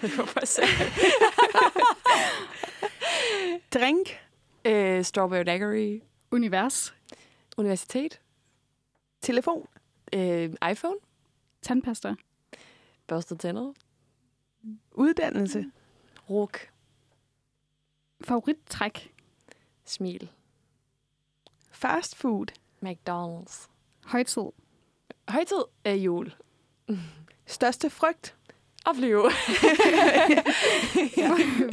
Hvorfor 0.16 0.40
drink, 3.78 4.08
øh, 4.64 5.04
Strawberry 5.04 5.44
Daiquiri. 5.46 6.02
univers, 6.30 6.94
Universitet. 7.56 8.20
telefon, 9.20 9.66
Øh, 10.14 10.50
iPhone. 10.70 10.96
tandpasta, 11.62 12.14
Børstet 13.06 13.40
tænder. 13.40 13.72
uddannelse, 14.92 15.64
Ruk. 16.30 16.58
favorittræk, 18.24 19.14
Smil. 19.84 20.30
fast 21.70 22.16
food, 22.16 22.46
McDonald's. 22.84 23.68
højtid, 24.04 24.42
Højtid 25.30 25.62
er 25.84 25.94
jul. 25.94 26.34
største 27.46 27.90
frygt, 27.90 28.36
Og 28.86 28.96
flyve. 28.96 29.30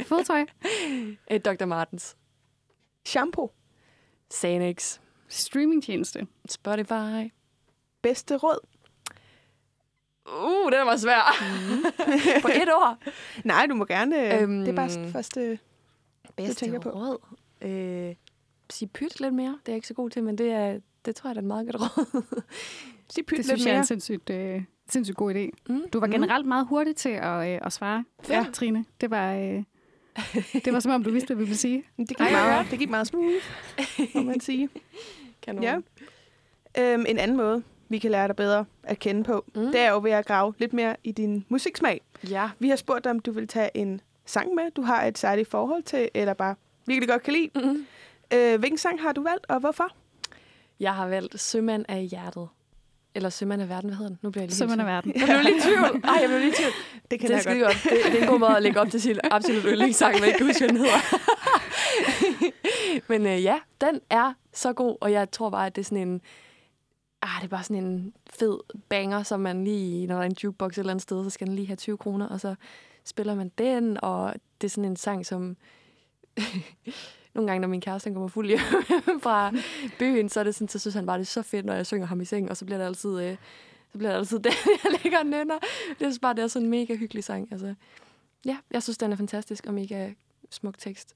fodtøj, 0.08 0.44
Øh, 1.30 1.40
Dr. 1.40 1.64
Martens. 1.64 2.16
shampoo, 3.06 3.50
Xanax. 4.34 4.98
streamingtjeneste, 5.28 6.26
Spotify. 6.48 7.32
bedste 8.02 8.36
råd. 8.36 8.58
Uh, 10.26 10.72
den 10.72 10.86
var 10.86 10.96
svær. 10.96 11.36
På 12.42 12.48
et 12.48 12.68
ord. 12.74 12.96
Nej, 13.44 13.66
du 13.66 13.74
må 13.74 13.84
gerne. 13.84 14.40
Øhm, 14.40 14.60
det 14.60 14.68
er 14.68 14.76
bare 14.76 15.10
første... 15.12 15.58
Bedste 16.36 16.54
tænker 16.54 16.80
på. 16.80 16.90
råd. 16.90 17.18
Øh, 17.62 18.14
sige 18.70 18.88
pyt 18.88 19.20
lidt 19.20 19.34
mere. 19.34 19.48
Det 19.50 19.68
er 19.68 19.72
jeg 19.72 19.74
ikke 19.76 19.88
så 19.88 19.94
god 19.94 20.10
til, 20.10 20.22
men 20.24 20.38
det, 20.38 20.50
er, 20.52 20.80
det 21.04 21.16
tror 21.16 21.30
jeg 21.30 21.34
er 21.36 21.40
et 21.40 21.44
meget 21.44 21.72
godt 21.72 21.82
råd. 21.82 22.22
Pyt 23.26 23.36
det 23.36 23.44
synes 23.44 23.60
jeg 23.64 23.70
er 23.70 23.74
mere. 23.74 23.78
en 23.78 23.86
sindssygt, 23.86 24.30
øh, 24.30 24.62
sindssygt 24.90 25.16
god 25.16 25.34
idé. 25.34 25.50
Mm. 25.68 25.82
Du 25.92 26.00
var 26.00 26.06
generelt 26.06 26.46
meget 26.46 26.66
hurtig 26.66 26.96
til 26.96 27.08
at, 27.08 27.48
øh, 27.54 27.60
at 27.64 27.72
svare, 27.72 28.04
Ja. 28.28 28.46
Trine. 28.52 28.84
Det 29.00 29.10
var, 29.10 29.34
øh, 29.34 29.62
det 30.64 30.72
var 30.72 30.80
som 30.80 30.92
om, 30.92 31.04
du 31.04 31.10
vidste, 31.10 31.26
hvad 31.26 31.36
vi 31.36 31.42
ville 31.44 31.56
sige. 31.56 31.84
Det 31.96 32.08
gik, 32.08 32.20
Ej, 32.20 32.30
meget, 32.30 32.50
ja. 32.56 32.66
det 32.70 32.78
gik 32.78 32.90
meget 32.90 33.06
smooth, 33.06 33.34
må 34.14 34.22
man 34.22 34.40
sige. 34.40 34.68
Kanon. 35.42 35.62
Ja. 35.62 35.76
Øhm, 36.78 37.04
en 37.08 37.18
anden 37.18 37.36
måde, 37.36 37.62
vi 37.88 37.98
kan 37.98 38.10
lære 38.10 38.28
dig 38.28 38.36
bedre 38.36 38.64
at 38.82 38.98
kende 38.98 39.24
på, 39.24 39.44
Mm. 39.54 39.66
det 39.66 39.80
er 39.80 39.90
jo 39.90 40.00
ved 40.02 40.10
at 40.10 40.26
grave 40.26 40.54
lidt 40.58 40.72
mere 40.72 40.96
i 41.04 41.12
din 41.12 41.44
musiksmag. 41.48 42.00
Ja. 42.30 42.50
Vi 42.58 42.68
har 42.68 42.76
spurgt 42.76 43.04
dig, 43.04 43.10
om 43.10 43.20
du 43.20 43.32
vil 43.32 43.48
tage 43.48 43.70
en 43.74 44.00
sang 44.26 44.54
med, 44.54 44.70
du 44.70 44.82
har 44.82 45.04
et 45.04 45.18
særligt 45.18 45.48
forhold 45.50 45.82
til, 45.82 46.08
eller 46.14 46.34
bare 46.34 46.54
virkelig 46.86 47.08
godt 47.08 47.22
kan 47.22 47.32
lide. 47.32 47.50
Mm-hmm. 47.54 47.86
Øh, 48.34 48.58
hvilken 48.58 48.78
sang 48.78 49.00
har 49.02 49.12
du 49.12 49.22
valgt, 49.22 49.46
og 49.48 49.60
hvorfor? 49.60 49.88
Jeg 50.80 50.94
har 50.94 51.06
valgt 51.08 51.40
Sømand 51.40 51.84
af 51.88 52.02
hjertet. 52.02 52.48
Eller 53.14 53.30
Sømand 53.30 53.62
af 53.62 53.68
verden, 53.68 53.90
hvad 53.90 53.96
hedder 53.96 54.08
den? 54.10 54.18
Nu 54.22 54.30
bliver 54.30 54.42
jeg 54.42 54.50
lige 54.50 54.64
er 54.64 54.84
i 54.84 54.86
verden. 54.86 55.12
Jeg 55.16 55.26
blev 55.26 55.40
lige 55.42 55.56
i 55.56 55.60
tvivl. 55.60 56.00
Ej, 56.04 56.18
jeg 56.20 56.28
blev 56.28 56.38
lige 56.38 56.50
i 56.50 56.54
tvivl. 56.54 56.72
Det 57.10 57.20
kan 57.20 57.30
det 57.30 57.46
jeg 57.46 57.60
godt. 57.60 57.62
godt. 57.62 57.76
Det, 57.82 58.12
det, 58.12 58.18
er 58.18 58.22
en 58.22 58.28
god 58.28 58.38
måde 58.38 58.56
at 58.56 58.62
lægge 58.62 58.80
op 58.80 58.90
til 58.90 59.00
sin 59.00 59.18
absolut 59.30 59.62
yndlingssang, 59.64 60.14
men 60.14 60.24
ikke 60.24 60.44
huske, 60.44 60.58
hvad 60.58 60.68
den 60.68 60.76
hedder. 60.76 60.98
men 63.10 63.26
øh, 63.26 63.42
ja, 63.44 63.58
den 63.80 64.00
er 64.10 64.32
så 64.52 64.72
god, 64.72 64.96
og 65.00 65.12
jeg 65.12 65.30
tror 65.30 65.50
bare, 65.50 65.66
at 65.66 65.76
det 65.76 65.82
er 65.82 65.84
sådan 65.84 66.08
en... 66.08 66.20
Ah, 67.22 67.40
det 67.40 67.44
er 67.44 67.48
bare 67.48 67.62
sådan 67.62 67.84
en 67.84 68.12
fed 68.30 68.58
banger, 68.88 69.22
som 69.22 69.40
man 69.40 69.64
lige, 69.64 70.06
når 70.06 70.14
der 70.14 70.22
er 70.22 70.26
en 70.26 70.36
jukebox 70.44 70.72
et 70.72 70.78
eller 70.78 70.90
andet 70.90 71.02
sted, 71.02 71.24
så 71.24 71.30
skal 71.30 71.46
den 71.46 71.54
lige 71.54 71.66
have 71.66 71.76
20 71.76 71.96
kroner, 71.98 72.28
og 72.28 72.40
så 72.40 72.54
spiller 73.04 73.34
man 73.34 73.52
den, 73.58 73.98
og 74.02 74.34
det 74.60 74.66
er 74.66 74.70
sådan 74.70 74.90
en 74.90 74.96
sang, 74.96 75.26
som... 75.26 75.56
Nogle 77.38 77.50
gange, 77.50 77.60
når 77.60 77.68
min 77.68 77.80
kæreste 77.80 78.12
kommer 78.12 78.28
fuld 78.28 78.46
hjem 78.48 78.60
fra 79.22 79.52
byen, 79.98 80.28
så, 80.28 80.40
er 80.40 80.44
det 80.44 80.54
sådan, 80.54 80.68
så 80.68 80.78
synes 80.78 80.94
han 80.94 81.06
bare, 81.06 81.18
det 81.18 81.24
er 81.24 81.26
så 81.26 81.42
fedt, 81.42 81.66
når 81.66 81.74
jeg 81.74 81.86
synger 81.86 82.06
ham 82.06 82.20
i 82.20 82.24
seng, 82.24 82.50
og 82.50 82.56
så 82.56 82.64
bliver 82.64 82.78
det 82.78 82.84
altid... 82.84 83.20
Øh, 83.20 83.36
så 83.92 83.98
bliver 83.98 84.10
det 84.10 84.18
altid 84.18 84.38
det, 84.46 84.52
jeg 84.84 85.00
ligger 85.02 85.18
og 85.18 85.26
nynner. 85.26 85.58
Det 85.98 86.06
er 86.06 86.18
bare, 86.22 86.34
det 86.34 86.42
er 86.42 86.46
sådan 86.46 86.66
en 86.66 86.70
mega 86.70 86.96
hyggelig 86.96 87.24
sang. 87.24 87.48
Altså, 87.52 87.74
ja, 88.44 88.56
jeg 88.70 88.82
synes, 88.82 88.98
den 88.98 89.12
er 89.12 89.16
fantastisk 89.16 89.66
og 89.66 89.74
mega 89.74 90.10
smuk 90.50 90.78
tekst. 90.78 91.14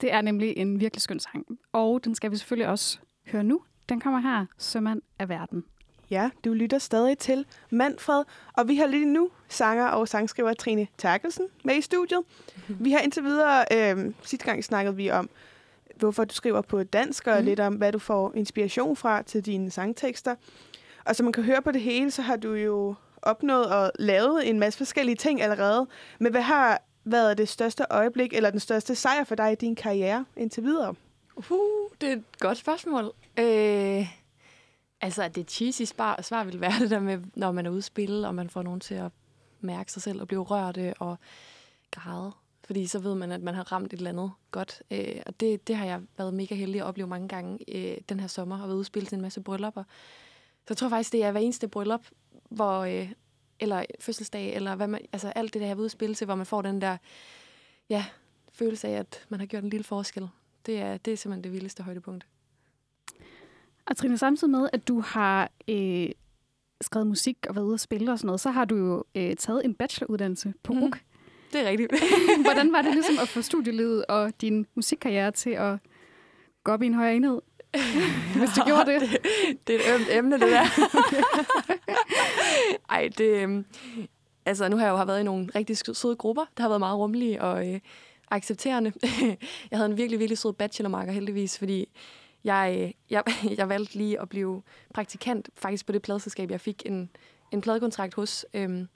Det 0.00 0.12
er 0.12 0.20
nemlig 0.20 0.56
en 0.56 0.80
virkelig 0.80 1.02
skøn 1.02 1.20
sang. 1.20 1.46
Og 1.72 2.04
den 2.04 2.14
skal 2.14 2.30
vi 2.30 2.36
selvfølgelig 2.36 2.68
også 2.68 2.98
høre 3.26 3.44
nu. 3.44 3.62
Den 3.88 4.00
kommer 4.00 4.20
her, 4.20 4.46
Sømand 4.58 5.02
af 5.18 5.28
verden. 5.28 5.64
Ja, 6.10 6.30
du 6.44 6.52
lytter 6.52 6.78
stadig 6.78 7.18
til 7.18 7.46
Manfred, 7.70 8.24
og 8.52 8.68
vi 8.68 8.76
har 8.76 8.86
lige 8.86 9.06
nu 9.06 9.30
sanger 9.48 9.86
og 9.86 10.08
sangskriver 10.08 10.54
Trine 10.54 10.86
Terkelsen 10.98 11.46
med 11.64 11.76
i 11.76 11.80
studiet. 11.80 12.20
Vi 12.68 12.92
har 12.92 12.98
indtil 12.98 13.24
videre, 13.24 13.64
øh, 13.72 14.14
sidste 14.22 14.46
gang 14.46 14.64
snakkede 14.64 14.96
vi 14.96 15.10
om, 15.10 15.30
hvorfor 16.00 16.24
du 16.24 16.34
skriver 16.34 16.60
på 16.60 16.82
dansk, 16.82 17.26
og 17.26 17.38
mm. 17.38 17.44
lidt 17.44 17.60
om, 17.60 17.74
hvad 17.74 17.92
du 17.92 17.98
får 17.98 18.32
inspiration 18.34 18.96
fra 18.96 19.22
til 19.22 19.46
dine 19.46 19.70
sangtekster. 19.70 20.34
Og 21.04 21.16
som 21.16 21.24
man 21.24 21.32
kan 21.32 21.44
høre 21.44 21.62
på 21.62 21.72
det 21.72 21.80
hele, 21.80 22.10
så 22.10 22.22
har 22.22 22.36
du 22.36 22.54
jo 22.54 22.94
opnået 23.22 23.66
og 23.66 23.92
lavet 23.98 24.48
en 24.48 24.58
masse 24.58 24.78
forskellige 24.78 25.16
ting 25.16 25.42
allerede. 25.42 25.86
Men 26.18 26.32
hvad 26.32 26.42
har 26.42 26.82
været 27.04 27.38
det 27.38 27.48
største 27.48 27.84
øjeblik, 27.90 28.32
eller 28.32 28.50
den 28.50 28.60
største 28.60 28.94
sejr 28.94 29.24
for 29.24 29.34
dig 29.34 29.52
i 29.52 29.54
din 29.54 29.74
karriere 29.74 30.24
indtil 30.36 30.62
videre? 30.62 30.94
Uh, 31.36 31.90
det 32.00 32.08
er 32.08 32.12
et 32.12 32.24
godt 32.38 32.58
spørgsmål. 32.58 33.12
Øh, 33.38 34.06
altså, 35.00 35.28
det 35.28 35.50
cheesy 35.50 35.82
svar, 35.82 36.22
svar 36.22 36.44
vil 36.44 36.60
være 36.60 36.80
det 36.82 36.90
der 36.90 37.00
med, 37.00 37.18
når 37.34 37.52
man 37.52 37.66
er 37.66 37.70
ude 37.70 37.78
at 37.78 37.84
spille, 37.84 38.26
og 38.26 38.34
man 38.34 38.50
får 38.50 38.62
nogen 38.62 38.80
til 38.80 38.94
at 38.94 39.10
mærke 39.60 39.92
sig 39.92 40.02
selv 40.02 40.20
og 40.20 40.28
blive 40.28 40.42
rørte 40.42 40.94
og 40.98 41.18
græde. 41.90 42.32
Fordi 42.70 42.86
så 42.86 42.98
ved 42.98 43.14
man, 43.14 43.32
at 43.32 43.42
man 43.42 43.54
har 43.54 43.72
ramt 43.72 43.92
et 43.92 43.96
eller 43.96 44.10
andet 44.10 44.30
godt. 44.50 44.82
Øh, 44.90 45.22
og 45.26 45.40
det, 45.40 45.68
det 45.68 45.76
har 45.76 45.84
jeg 45.86 46.00
været 46.18 46.34
mega 46.34 46.54
heldig 46.54 46.80
at 46.80 46.86
opleve 46.86 47.08
mange 47.08 47.28
gange 47.28 47.58
øh, 47.68 47.96
den 48.08 48.20
her 48.20 48.26
sommer, 48.26 48.62
og 48.62 48.68
været 48.68 48.86
spille 48.86 49.06
til 49.06 49.16
en 49.16 49.22
masse 49.22 49.40
bryllupper. 49.40 49.84
Så 50.58 50.66
jeg 50.68 50.76
tror 50.76 50.88
faktisk, 50.88 51.12
det 51.12 51.24
er 51.24 51.30
hver 51.30 51.40
eneste 51.40 51.68
bryllup, 51.68 52.06
hvor, 52.50 52.80
øh, 52.80 53.12
eller 53.60 53.84
fødselsdag, 54.00 54.54
eller 54.54 54.74
hvad 54.74 54.86
man, 54.86 55.00
altså 55.12 55.28
alt 55.28 55.54
det 55.54 55.60
der, 55.60 55.66
jeg 55.66 55.76
ude 55.76 55.84
at 55.84 55.90
spille 55.90 56.14
til, 56.14 56.24
hvor 56.24 56.34
man 56.34 56.46
får 56.46 56.62
den 56.62 56.80
der 56.80 56.96
ja, 57.88 58.04
følelse 58.52 58.88
af, 58.88 58.92
at 58.92 59.26
man 59.28 59.40
har 59.40 59.46
gjort 59.46 59.64
en 59.64 59.70
lille 59.70 59.84
forskel. 59.84 60.28
Det 60.66 60.78
er, 60.78 60.96
det 60.96 61.12
er 61.12 61.16
simpelthen 61.16 61.44
det 61.44 61.52
vildeste 61.52 61.82
højdepunkt. 61.82 62.26
Og 63.86 63.96
Trine, 63.96 64.18
samtidig 64.18 64.50
med, 64.50 64.68
at 64.72 64.88
du 64.88 65.00
har 65.00 65.50
øh, 65.68 66.10
skrevet 66.80 67.06
musik 67.06 67.46
og 67.48 67.56
været 67.56 67.64
ude 67.64 67.74
at 67.74 67.80
spille 67.80 68.12
og 68.12 68.18
sådan 68.18 68.26
noget, 68.26 68.40
så 68.40 68.50
har 68.50 68.64
du 68.64 68.76
jo 68.76 69.04
øh, 69.14 69.36
taget 69.36 69.64
en 69.64 69.74
bacheloruddannelse 69.74 70.54
på 70.62 70.72
RUK. 70.72 70.94
Mm. 70.94 71.09
Det 71.52 71.60
er 71.60 71.68
rigtigt. 71.68 71.92
Hvordan 72.46 72.72
var 72.72 72.82
det 72.82 72.92
ligesom 72.92 73.18
at 73.22 73.28
få 73.28 73.42
studielivet 73.42 74.06
og 74.06 74.32
din 74.40 74.66
musikkarriere 74.74 75.30
til 75.30 75.50
at 75.50 75.78
gå 76.64 76.72
op 76.72 76.82
i 76.82 76.86
en 76.86 76.94
højere 76.94 77.16
enhed? 77.16 77.40
Hvis 78.38 78.50
du 78.56 78.64
gjorde 78.66 78.92
det. 78.92 79.00
det. 79.00 79.18
Det 79.66 79.88
er 79.88 79.94
et 79.94 80.00
ømt 80.00 80.08
emne, 80.10 80.38
det 80.38 80.50
der. 80.50 80.64
Ej, 82.90 83.08
det... 83.18 83.42
Øhm, 83.42 83.64
altså, 84.46 84.68
nu 84.68 84.76
har 84.76 84.84
jeg 84.84 84.90
jo 84.92 85.04
været 85.04 85.20
i 85.20 85.22
nogle 85.22 85.48
rigtig 85.54 85.76
søde 85.76 86.16
grupper, 86.16 86.44
der 86.56 86.62
har 86.62 86.68
været 86.68 86.80
meget 86.80 86.98
rummelige 86.98 87.42
og 87.42 87.68
øh, 87.68 87.80
accepterende. 88.30 88.92
jeg 89.70 89.78
havde 89.78 89.90
en 89.90 89.96
virkelig, 89.96 90.18
virkelig 90.18 90.38
sød 90.38 90.52
bachelormarker 90.52 91.12
heldigvis, 91.12 91.58
fordi 91.58 91.88
jeg, 92.44 92.76
øh, 92.80 92.90
jeg, 93.10 93.22
jeg 93.58 93.68
valgte 93.68 93.94
lige 93.94 94.20
at 94.20 94.28
blive 94.28 94.62
praktikant 94.94 95.50
faktisk 95.56 95.86
på 95.86 95.92
det 95.92 96.02
pladselskab, 96.02 96.50
jeg 96.50 96.60
fik 96.60 96.82
en, 96.86 97.10
en 97.52 97.60
pladekontrakt 97.60 98.14
hos, 98.14 98.46
øhm, 98.54 98.88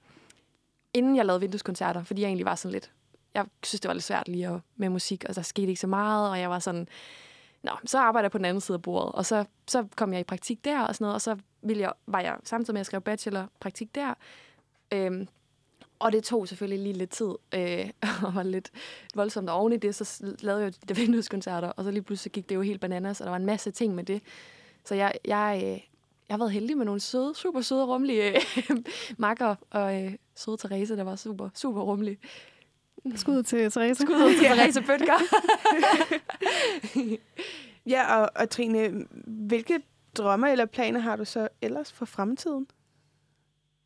inden 0.95 1.17
jeg 1.17 1.27
lavede 1.27 1.41
vindueskoncerter, 1.41 2.05
fordi 2.05 2.23
jeg 2.23 2.29
egentlig 2.29 2.47
var 2.47 2.55
sådan 2.55 2.73
lidt, 2.73 2.93
jeg 3.35 3.47
synes, 3.63 3.81
det 3.81 3.89
var 3.89 3.95
lidt 3.95 4.05
svært 4.05 4.29
lige 4.29 4.49
at, 4.49 4.61
med 4.77 4.89
musik, 4.89 5.25
og 5.29 5.35
der 5.35 5.43
skete 5.43 5.69
ikke 5.69 5.81
så 5.81 5.87
meget, 5.87 6.31
og 6.31 6.41
jeg 6.41 6.51
var 6.51 6.59
sådan, 6.59 6.89
Nå, 7.65 7.71
så 7.85 7.99
arbejder 7.99 8.25
jeg 8.25 8.31
på 8.31 8.39
den 8.39 8.45
anden 8.45 8.61
side 8.61 8.75
af 8.77 8.83
bordet, 8.83 9.13
og 9.13 9.27
så, 9.27 9.45
så 9.69 9.87
kom 9.97 10.13
jeg 10.13 10.21
i 10.21 10.25
praktik 10.25 10.65
der 10.65 10.81
og 10.81 10.95
sådan 10.95 11.05
noget, 11.05 11.15
og 11.15 11.21
så 11.21 11.37
ville 11.63 11.83
jeg, 11.83 11.93
var 12.07 12.21
jeg 12.21 12.37
samtidig 12.45 12.75
med 12.75 12.81
at 12.81 12.87
skrev 12.87 13.01
bachelor 13.01 13.47
praktik 13.61 13.95
der. 13.95 14.15
Øhm, 14.93 15.29
og 15.99 16.13
det 16.13 16.25
tog 16.25 16.49
selvfølgelig 16.49 16.83
lige 16.83 16.99
lidt 16.99 17.11
tid, 17.11 17.35
øh, 17.55 17.91
og 18.27 18.35
var 18.35 18.43
lidt 18.43 18.71
voldsomt. 19.15 19.51
Og 19.51 19.57
oven 19.57 19.73
i 19.73 19.77
det, 19.77 19.95
så 19.95 20.35
lavede 20.41 20.65
jeg 20.65 20.89
de 20.89 20.97
vindueskoncerter, 21.01 21.69
og 21.69 21.85
så 21.85 21.91
lige 21.91 22.03
pludselig 22.03 22.33
gik 22.33 22.49
det 22.49 22.55
jo 22.55 22.63
helt 22.63 22.81
bananas, 22.81 23.21
og 23.21 23.25
der 23.25 23.31
var 23.31 23.37
en 23.37 23.47
masse 23.47 23.71
ting 23.71 23.95
med 23.95 24.05
det. 24.05 24.23
Så 24.85 24.95
jeg, 24.95 25.13
jeg, 25.25 25.63
øh, 25.65 25.81
jeg 26.29 26.35
har 26.35 26.39
været 26.39 26.53
heldig 26.53 26.77
med 26.77 26.85
nogle 26.85 27.01
søde, 27.01 27.35
super 27.35 27.61
søde 27.61 27.83
og 27.83 27.89
rummelige 27.89 28.37
øh, 28.37 28.77
makker, 29.19 29.55
og 29.71 30.03
øh, 30.03 30.13
søde 30.35 30.57
Therese, 30.57 30.97
der 30.97 31.05
var 31.05 31.17
super, 31.17 31.49
super 31.55 31.83
rummelig. 31.83 32.19
Skud 33.15 33.43
til 33.43 33.71
Therese. 33.71 34.03
Skud 34.03 34.35
til 34.35 34.39
Therese 34.45 34.81
Bøtger. 34.81 35.19
ja, 37.93 38.17
og, 38.17 38.31
og 38.37 38.51
Trine, 38.51 39.07
hvilke 39.27 39.83
drømme 40.17 40.53
eller 40.53 40.67
planer 40.67 41.01
har 41.01 41.17
du 41.17 41.25
så 41.25 41.49
ellers 41.63 41.93
for 41.93 42.05
fremtiden? 42.05 42.67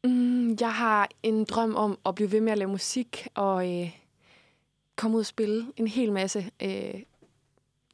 Mm, 0.05 0.57
jeg 0.61 0.75
har 0.75 1.09
en 1.23 1.45
drøm 1.45 1.75
om 1.75 1.99
at 2.07 2.15
blive 2.15 2.33
ved 2.33 2.41
med 2.41 2.53
at 2.53 2.59
lave 2.59 2.71
musik 2.71 3.29
og 3.35 3.81
øh, 3.81 3.99
komme 4.97 5.17
ud 5.17 5.21
og 5.21 5.27
spille 5.27 5.67
en 5.77 5.87
hel 5.87 6.13
masse. 6.13 6.51
Øh, 6.63 7.03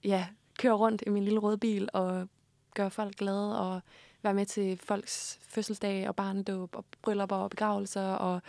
ja, 0.05 0.27
køre 0.59 0.73
rundt 0.73 1.03
i 1.07 1.11
min 1.11 1.25
lille 1.25 1.39
røde 1.39 1.59
bil 1.59 1.89
og 1.93 2.29
gøre 2.75 2.91
folk 2.91 3.17
glade 3.17 3.61
og 3.61 3.81
være 4.25 4.35
med 4.35 4.47
til 4.47 4.77
folks 4.77 5.39
fødselsdag 5.43 6.09
og 6.09 6.17
barnedåb 6.17 6.77
og 6.77 6.85
bryllupper 7.03 7.37
og 7.37 7.51
begravelser 7.51 8.13
og 8.13 8.43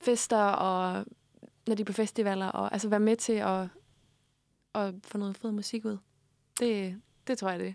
fester 0.00 0.42
og 0.42 1.04
når 1.66 1.74
de 1.74 1.80
er 1.82 1.84
på 1.84 1.92
festivaler, 1.92 2.46
og 2.46 2.72
altså 2.72 2.88
være 2.88 3.00
med 3.00 3.16
til 3.16 3.32
at, 3.32 3.68
at 4.74 4.94
få 5.04 5.18
noget 5.18 5.36
fed 5.36 5.52
musik 5.52 5.84
ud. 5.84 5.96
Det, 6.60 7.00
det 7.26 7.38
tror 7.38 7.50
jeg, 7.50 7.60
det 7.60 7.74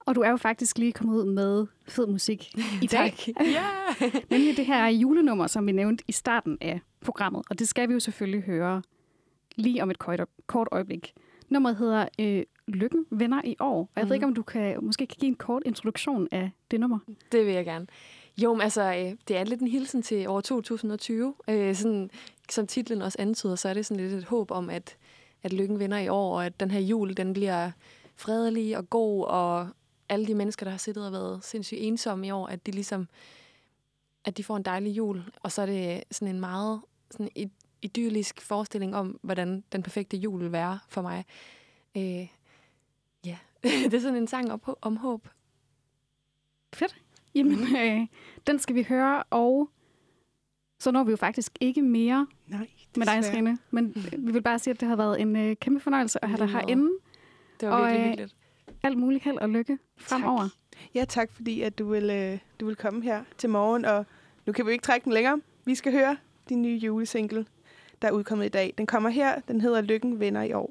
Og 0.00 0.14
du 0.14 0.20
er 0.20 0.30
jo 0.30 0.36
faktisk 0.36 0.78
lige 0.78 0.92
kommet 0.92 1.16
ud 1.16 1.24
med 1.24 1.66
fed 1.88 2.06
musik 2.06 2.54
i 2.82 2.86
dag. 2.86 3.14
ja! 3.40 3.68
Nemlig 4.30 4.56
det 4.56 4.66
her 4.66 4.86
julenummer, 4.86 5.46
som 5.46 5.66
vi 5.66 5.72
nævnte 5.72 6.04
i 6.08 6.12
starten 6.12 6.58
af 6.60 6.80
programmet. 7.00 7.42
Og 7.50 7.58
det 7.58 7.68
skal 7.68 7.88
vi 7.88 7.92
jo 7.92 8.00
selvfølgelig 8.00 8.42
høre 8.42 8.82
lige 9.56 9.82
om 9.82 9.90
et 9.90 9.98
kort, 9.98 10.20
kort 10.46 10.68
øjeblik. 10.72 11.14
Nummeret 11.48 11.76
hedder 11.76 12.08
øh, 12.20 12.42
Lykken 12.68 13.06
venner 13.10 13.40
i 13.44 13.56
år. 13.60 13.80
Og 13.80 13.88
jeg 13.96 14.04
mm. 14.04 14.08
ved 14.08 14.14
ikke, 14.16 14.26
om 14.26 14.34
du 14.34 14.42
kan, 14.42 14.84
måske 14.84 15.06
kan 15.06 15.16
give 15.20 15.28
en 15.28 15.34
kort 15.34 15.62
introduktion 15.66 16.28
af 16.30 16.50
det 16.70 16.80
nummer. 16.80 16.98
Det 17.32 17.46
vil 17.46 17.54
jeg 17.54 17.64
gerne. 17.64 17.86
Jo, 18.42 18.54
men 18.54 18.60
altså, 18.60 18.82
øh, 18.82 19.12
det 19.28 19.36
er 19.36 19.44
lidt 19.44 19.60
en 19.60 19.68
hilsen 19.68 20.02
til 20.02 20.28
år 20.28 20.40
2020. 20.40 21.34
Øh, 21.48 21.74
sådan, 21.74 22.10
som 22.50 22.66
titlen 22.66 23.02
også 23.02 23.16
antyder, 23.20 23.56
så 23.56 23.68
er 23.68 23.74
det 23.74 23.86
sådan 23.86 24.04
lidt 24.04 24.14
et 24.14 24.24
håb 24.24 24.50
om, 24.50 24.70
at, 24.70 24.96
at 25.42 25.52
lykken 25.52 25.78
vinder 25.78 25.98
i 25.98 26.08
år, 26.08 26.36
og 26.36 26.46
at 26.46 26.60
den 26.60 26.70
her 26.70 26.80
jul, 26.80 27.16
den 27.16 27.32
bliver 27.32 27.70
fredelig 28.16 28.76
og 28.76 28.90
god, 28.90 29.24
og 29.24 29.68
alle 30.08 30.26
de 30.26 30.34
mennesker, 30.34 30.64
der 30.64 30.70
har 30.70 30.78
siddet 30.78 31.06
og 31.06 31.12
været 31.12 31.44
sindssygt 31.44 31.80
ensomme 31.80 32.26
i 32.26 32.30
år, 32.30 32.46
at 32.46 32.66
de 32.66 32.70
ligesom, 32.70 33.08
at 34.24 34.36
de 34.36 34.44
får 34.44 34.56
en 34.56 34.62
dejlig 34.62 34.96
jul. 34.96 35.22
Og 35.42 35.52
så 35.52 35.62
er 35.62 35.66
det 35.66 36.04
sådan 36.10 36.34
en 36.34 36.40
meget 36.40 36.80
sådan 37.10 37.50
idyllisk 37.82 38.40
forestilling 38.40 38.96
om, 38.96 39.18
hvordan 39.22 39.64
den 39.72 39.82
perfekte 39.82 40.16
jul 40.16 40.40
vil 40.40 40.52
være 40.52 40.78
for 40.88 41.02
mig. 41.02 41.24
Øh, 41.96 42.26
det 43.90 43.94
er 43.94 44.00
sådan 44.00 44.16
en 44.16 44.26
sang 44.26 44.52
om, 44.52 44.62
om 44.80 44.96
håb. 44.96 45.28
Fedt. 46.74 46.96
Jamen, 47.34 47.76
øh, 47.76 48.06
den 48.46 48.58
skal 48.58 48.74
vi 48.74 48.82
høre, 48.82 49.22
og 49.22 49.70
så 50.78 50.90
når 50.90 51.04
vi 51.04 51.10
jo 51.10 51.16
faktisk 51.16 51.52
ikke 51.60 51.82
mere 51.82 52.26
Nej, 52.46 52.68
med 52.96 53.06
dig, 53.06 53.24
Trine. 53.24 53.58
Men 53.70 53.94
vi 54.26 54.32
vil 54.32 54.42
bare 54.42 54.58
sige, 54.58 54.74
at 54.74 54.80
det 54.80 54.88
har 54.88 54.96
været 54.96 55.20
en 55.20 55.36
øh, 55.36 55.56
kæmpe 55.56 55.80
fornøjelse 55.80 56.24
at 56.24 56.30
have 56.30 56.38
dig 56.38 56.48
herinde. 56.48 56.90
Det 57.60 57.68
var 57.68 57.74
og, 57.74 57.86
virkelig 57.86 58.02
øh, 58.02 58.08
hyggeligt. 58.08 58.36
Alt 58.82 58.98
muligt 58.98 59.24
held 59.24 59.38
og 59.38 59.48
lykke 59.48 59.78
fremover. 59.96 60.42
Tak. 60.42 60.50
Ja, 60.94 61.04
tak 61.04 61.32
fordi 61.32 61.62
at 61.62 61.78
du 61.78 61.90
vil, 61.90 62.10
øh, 62.10 62.38
du 62.60 62.66
vil 62.66 62.76
komme 62.76 63.02
her 63.02 63.24
til 63.38 63.50
morgen. 63.50 63.84
Og 63.84 64.06
nu 64.46 64.52
kan 64.52 64.66
vi 64.66 64.72
ikke 64.72 64.82
trække 64.82 65.04
den 65.04 65.12
længere. 65.12 65.40
Vi 65.64 65.74
skal 65.74 65.92
høre 65.92 66.16
din 66.48 66.62
nye 66.62 66.76
julesingle, 66.76 67.46
der 68.02 68.08
er 68.08 68.12
udkommet 68.12 68.46
i 68.46 68.48
dag. 68.48 68.74
Den 68.78 68.86
kommer 68.86 69.08
her. 69.08 69.40
Den 69.40 69.60
hedder 69.60 69.80
Lykken 69.80 70.20
vinder 70.20 70.42
i 70.42 70.52
år. 70.52 70.66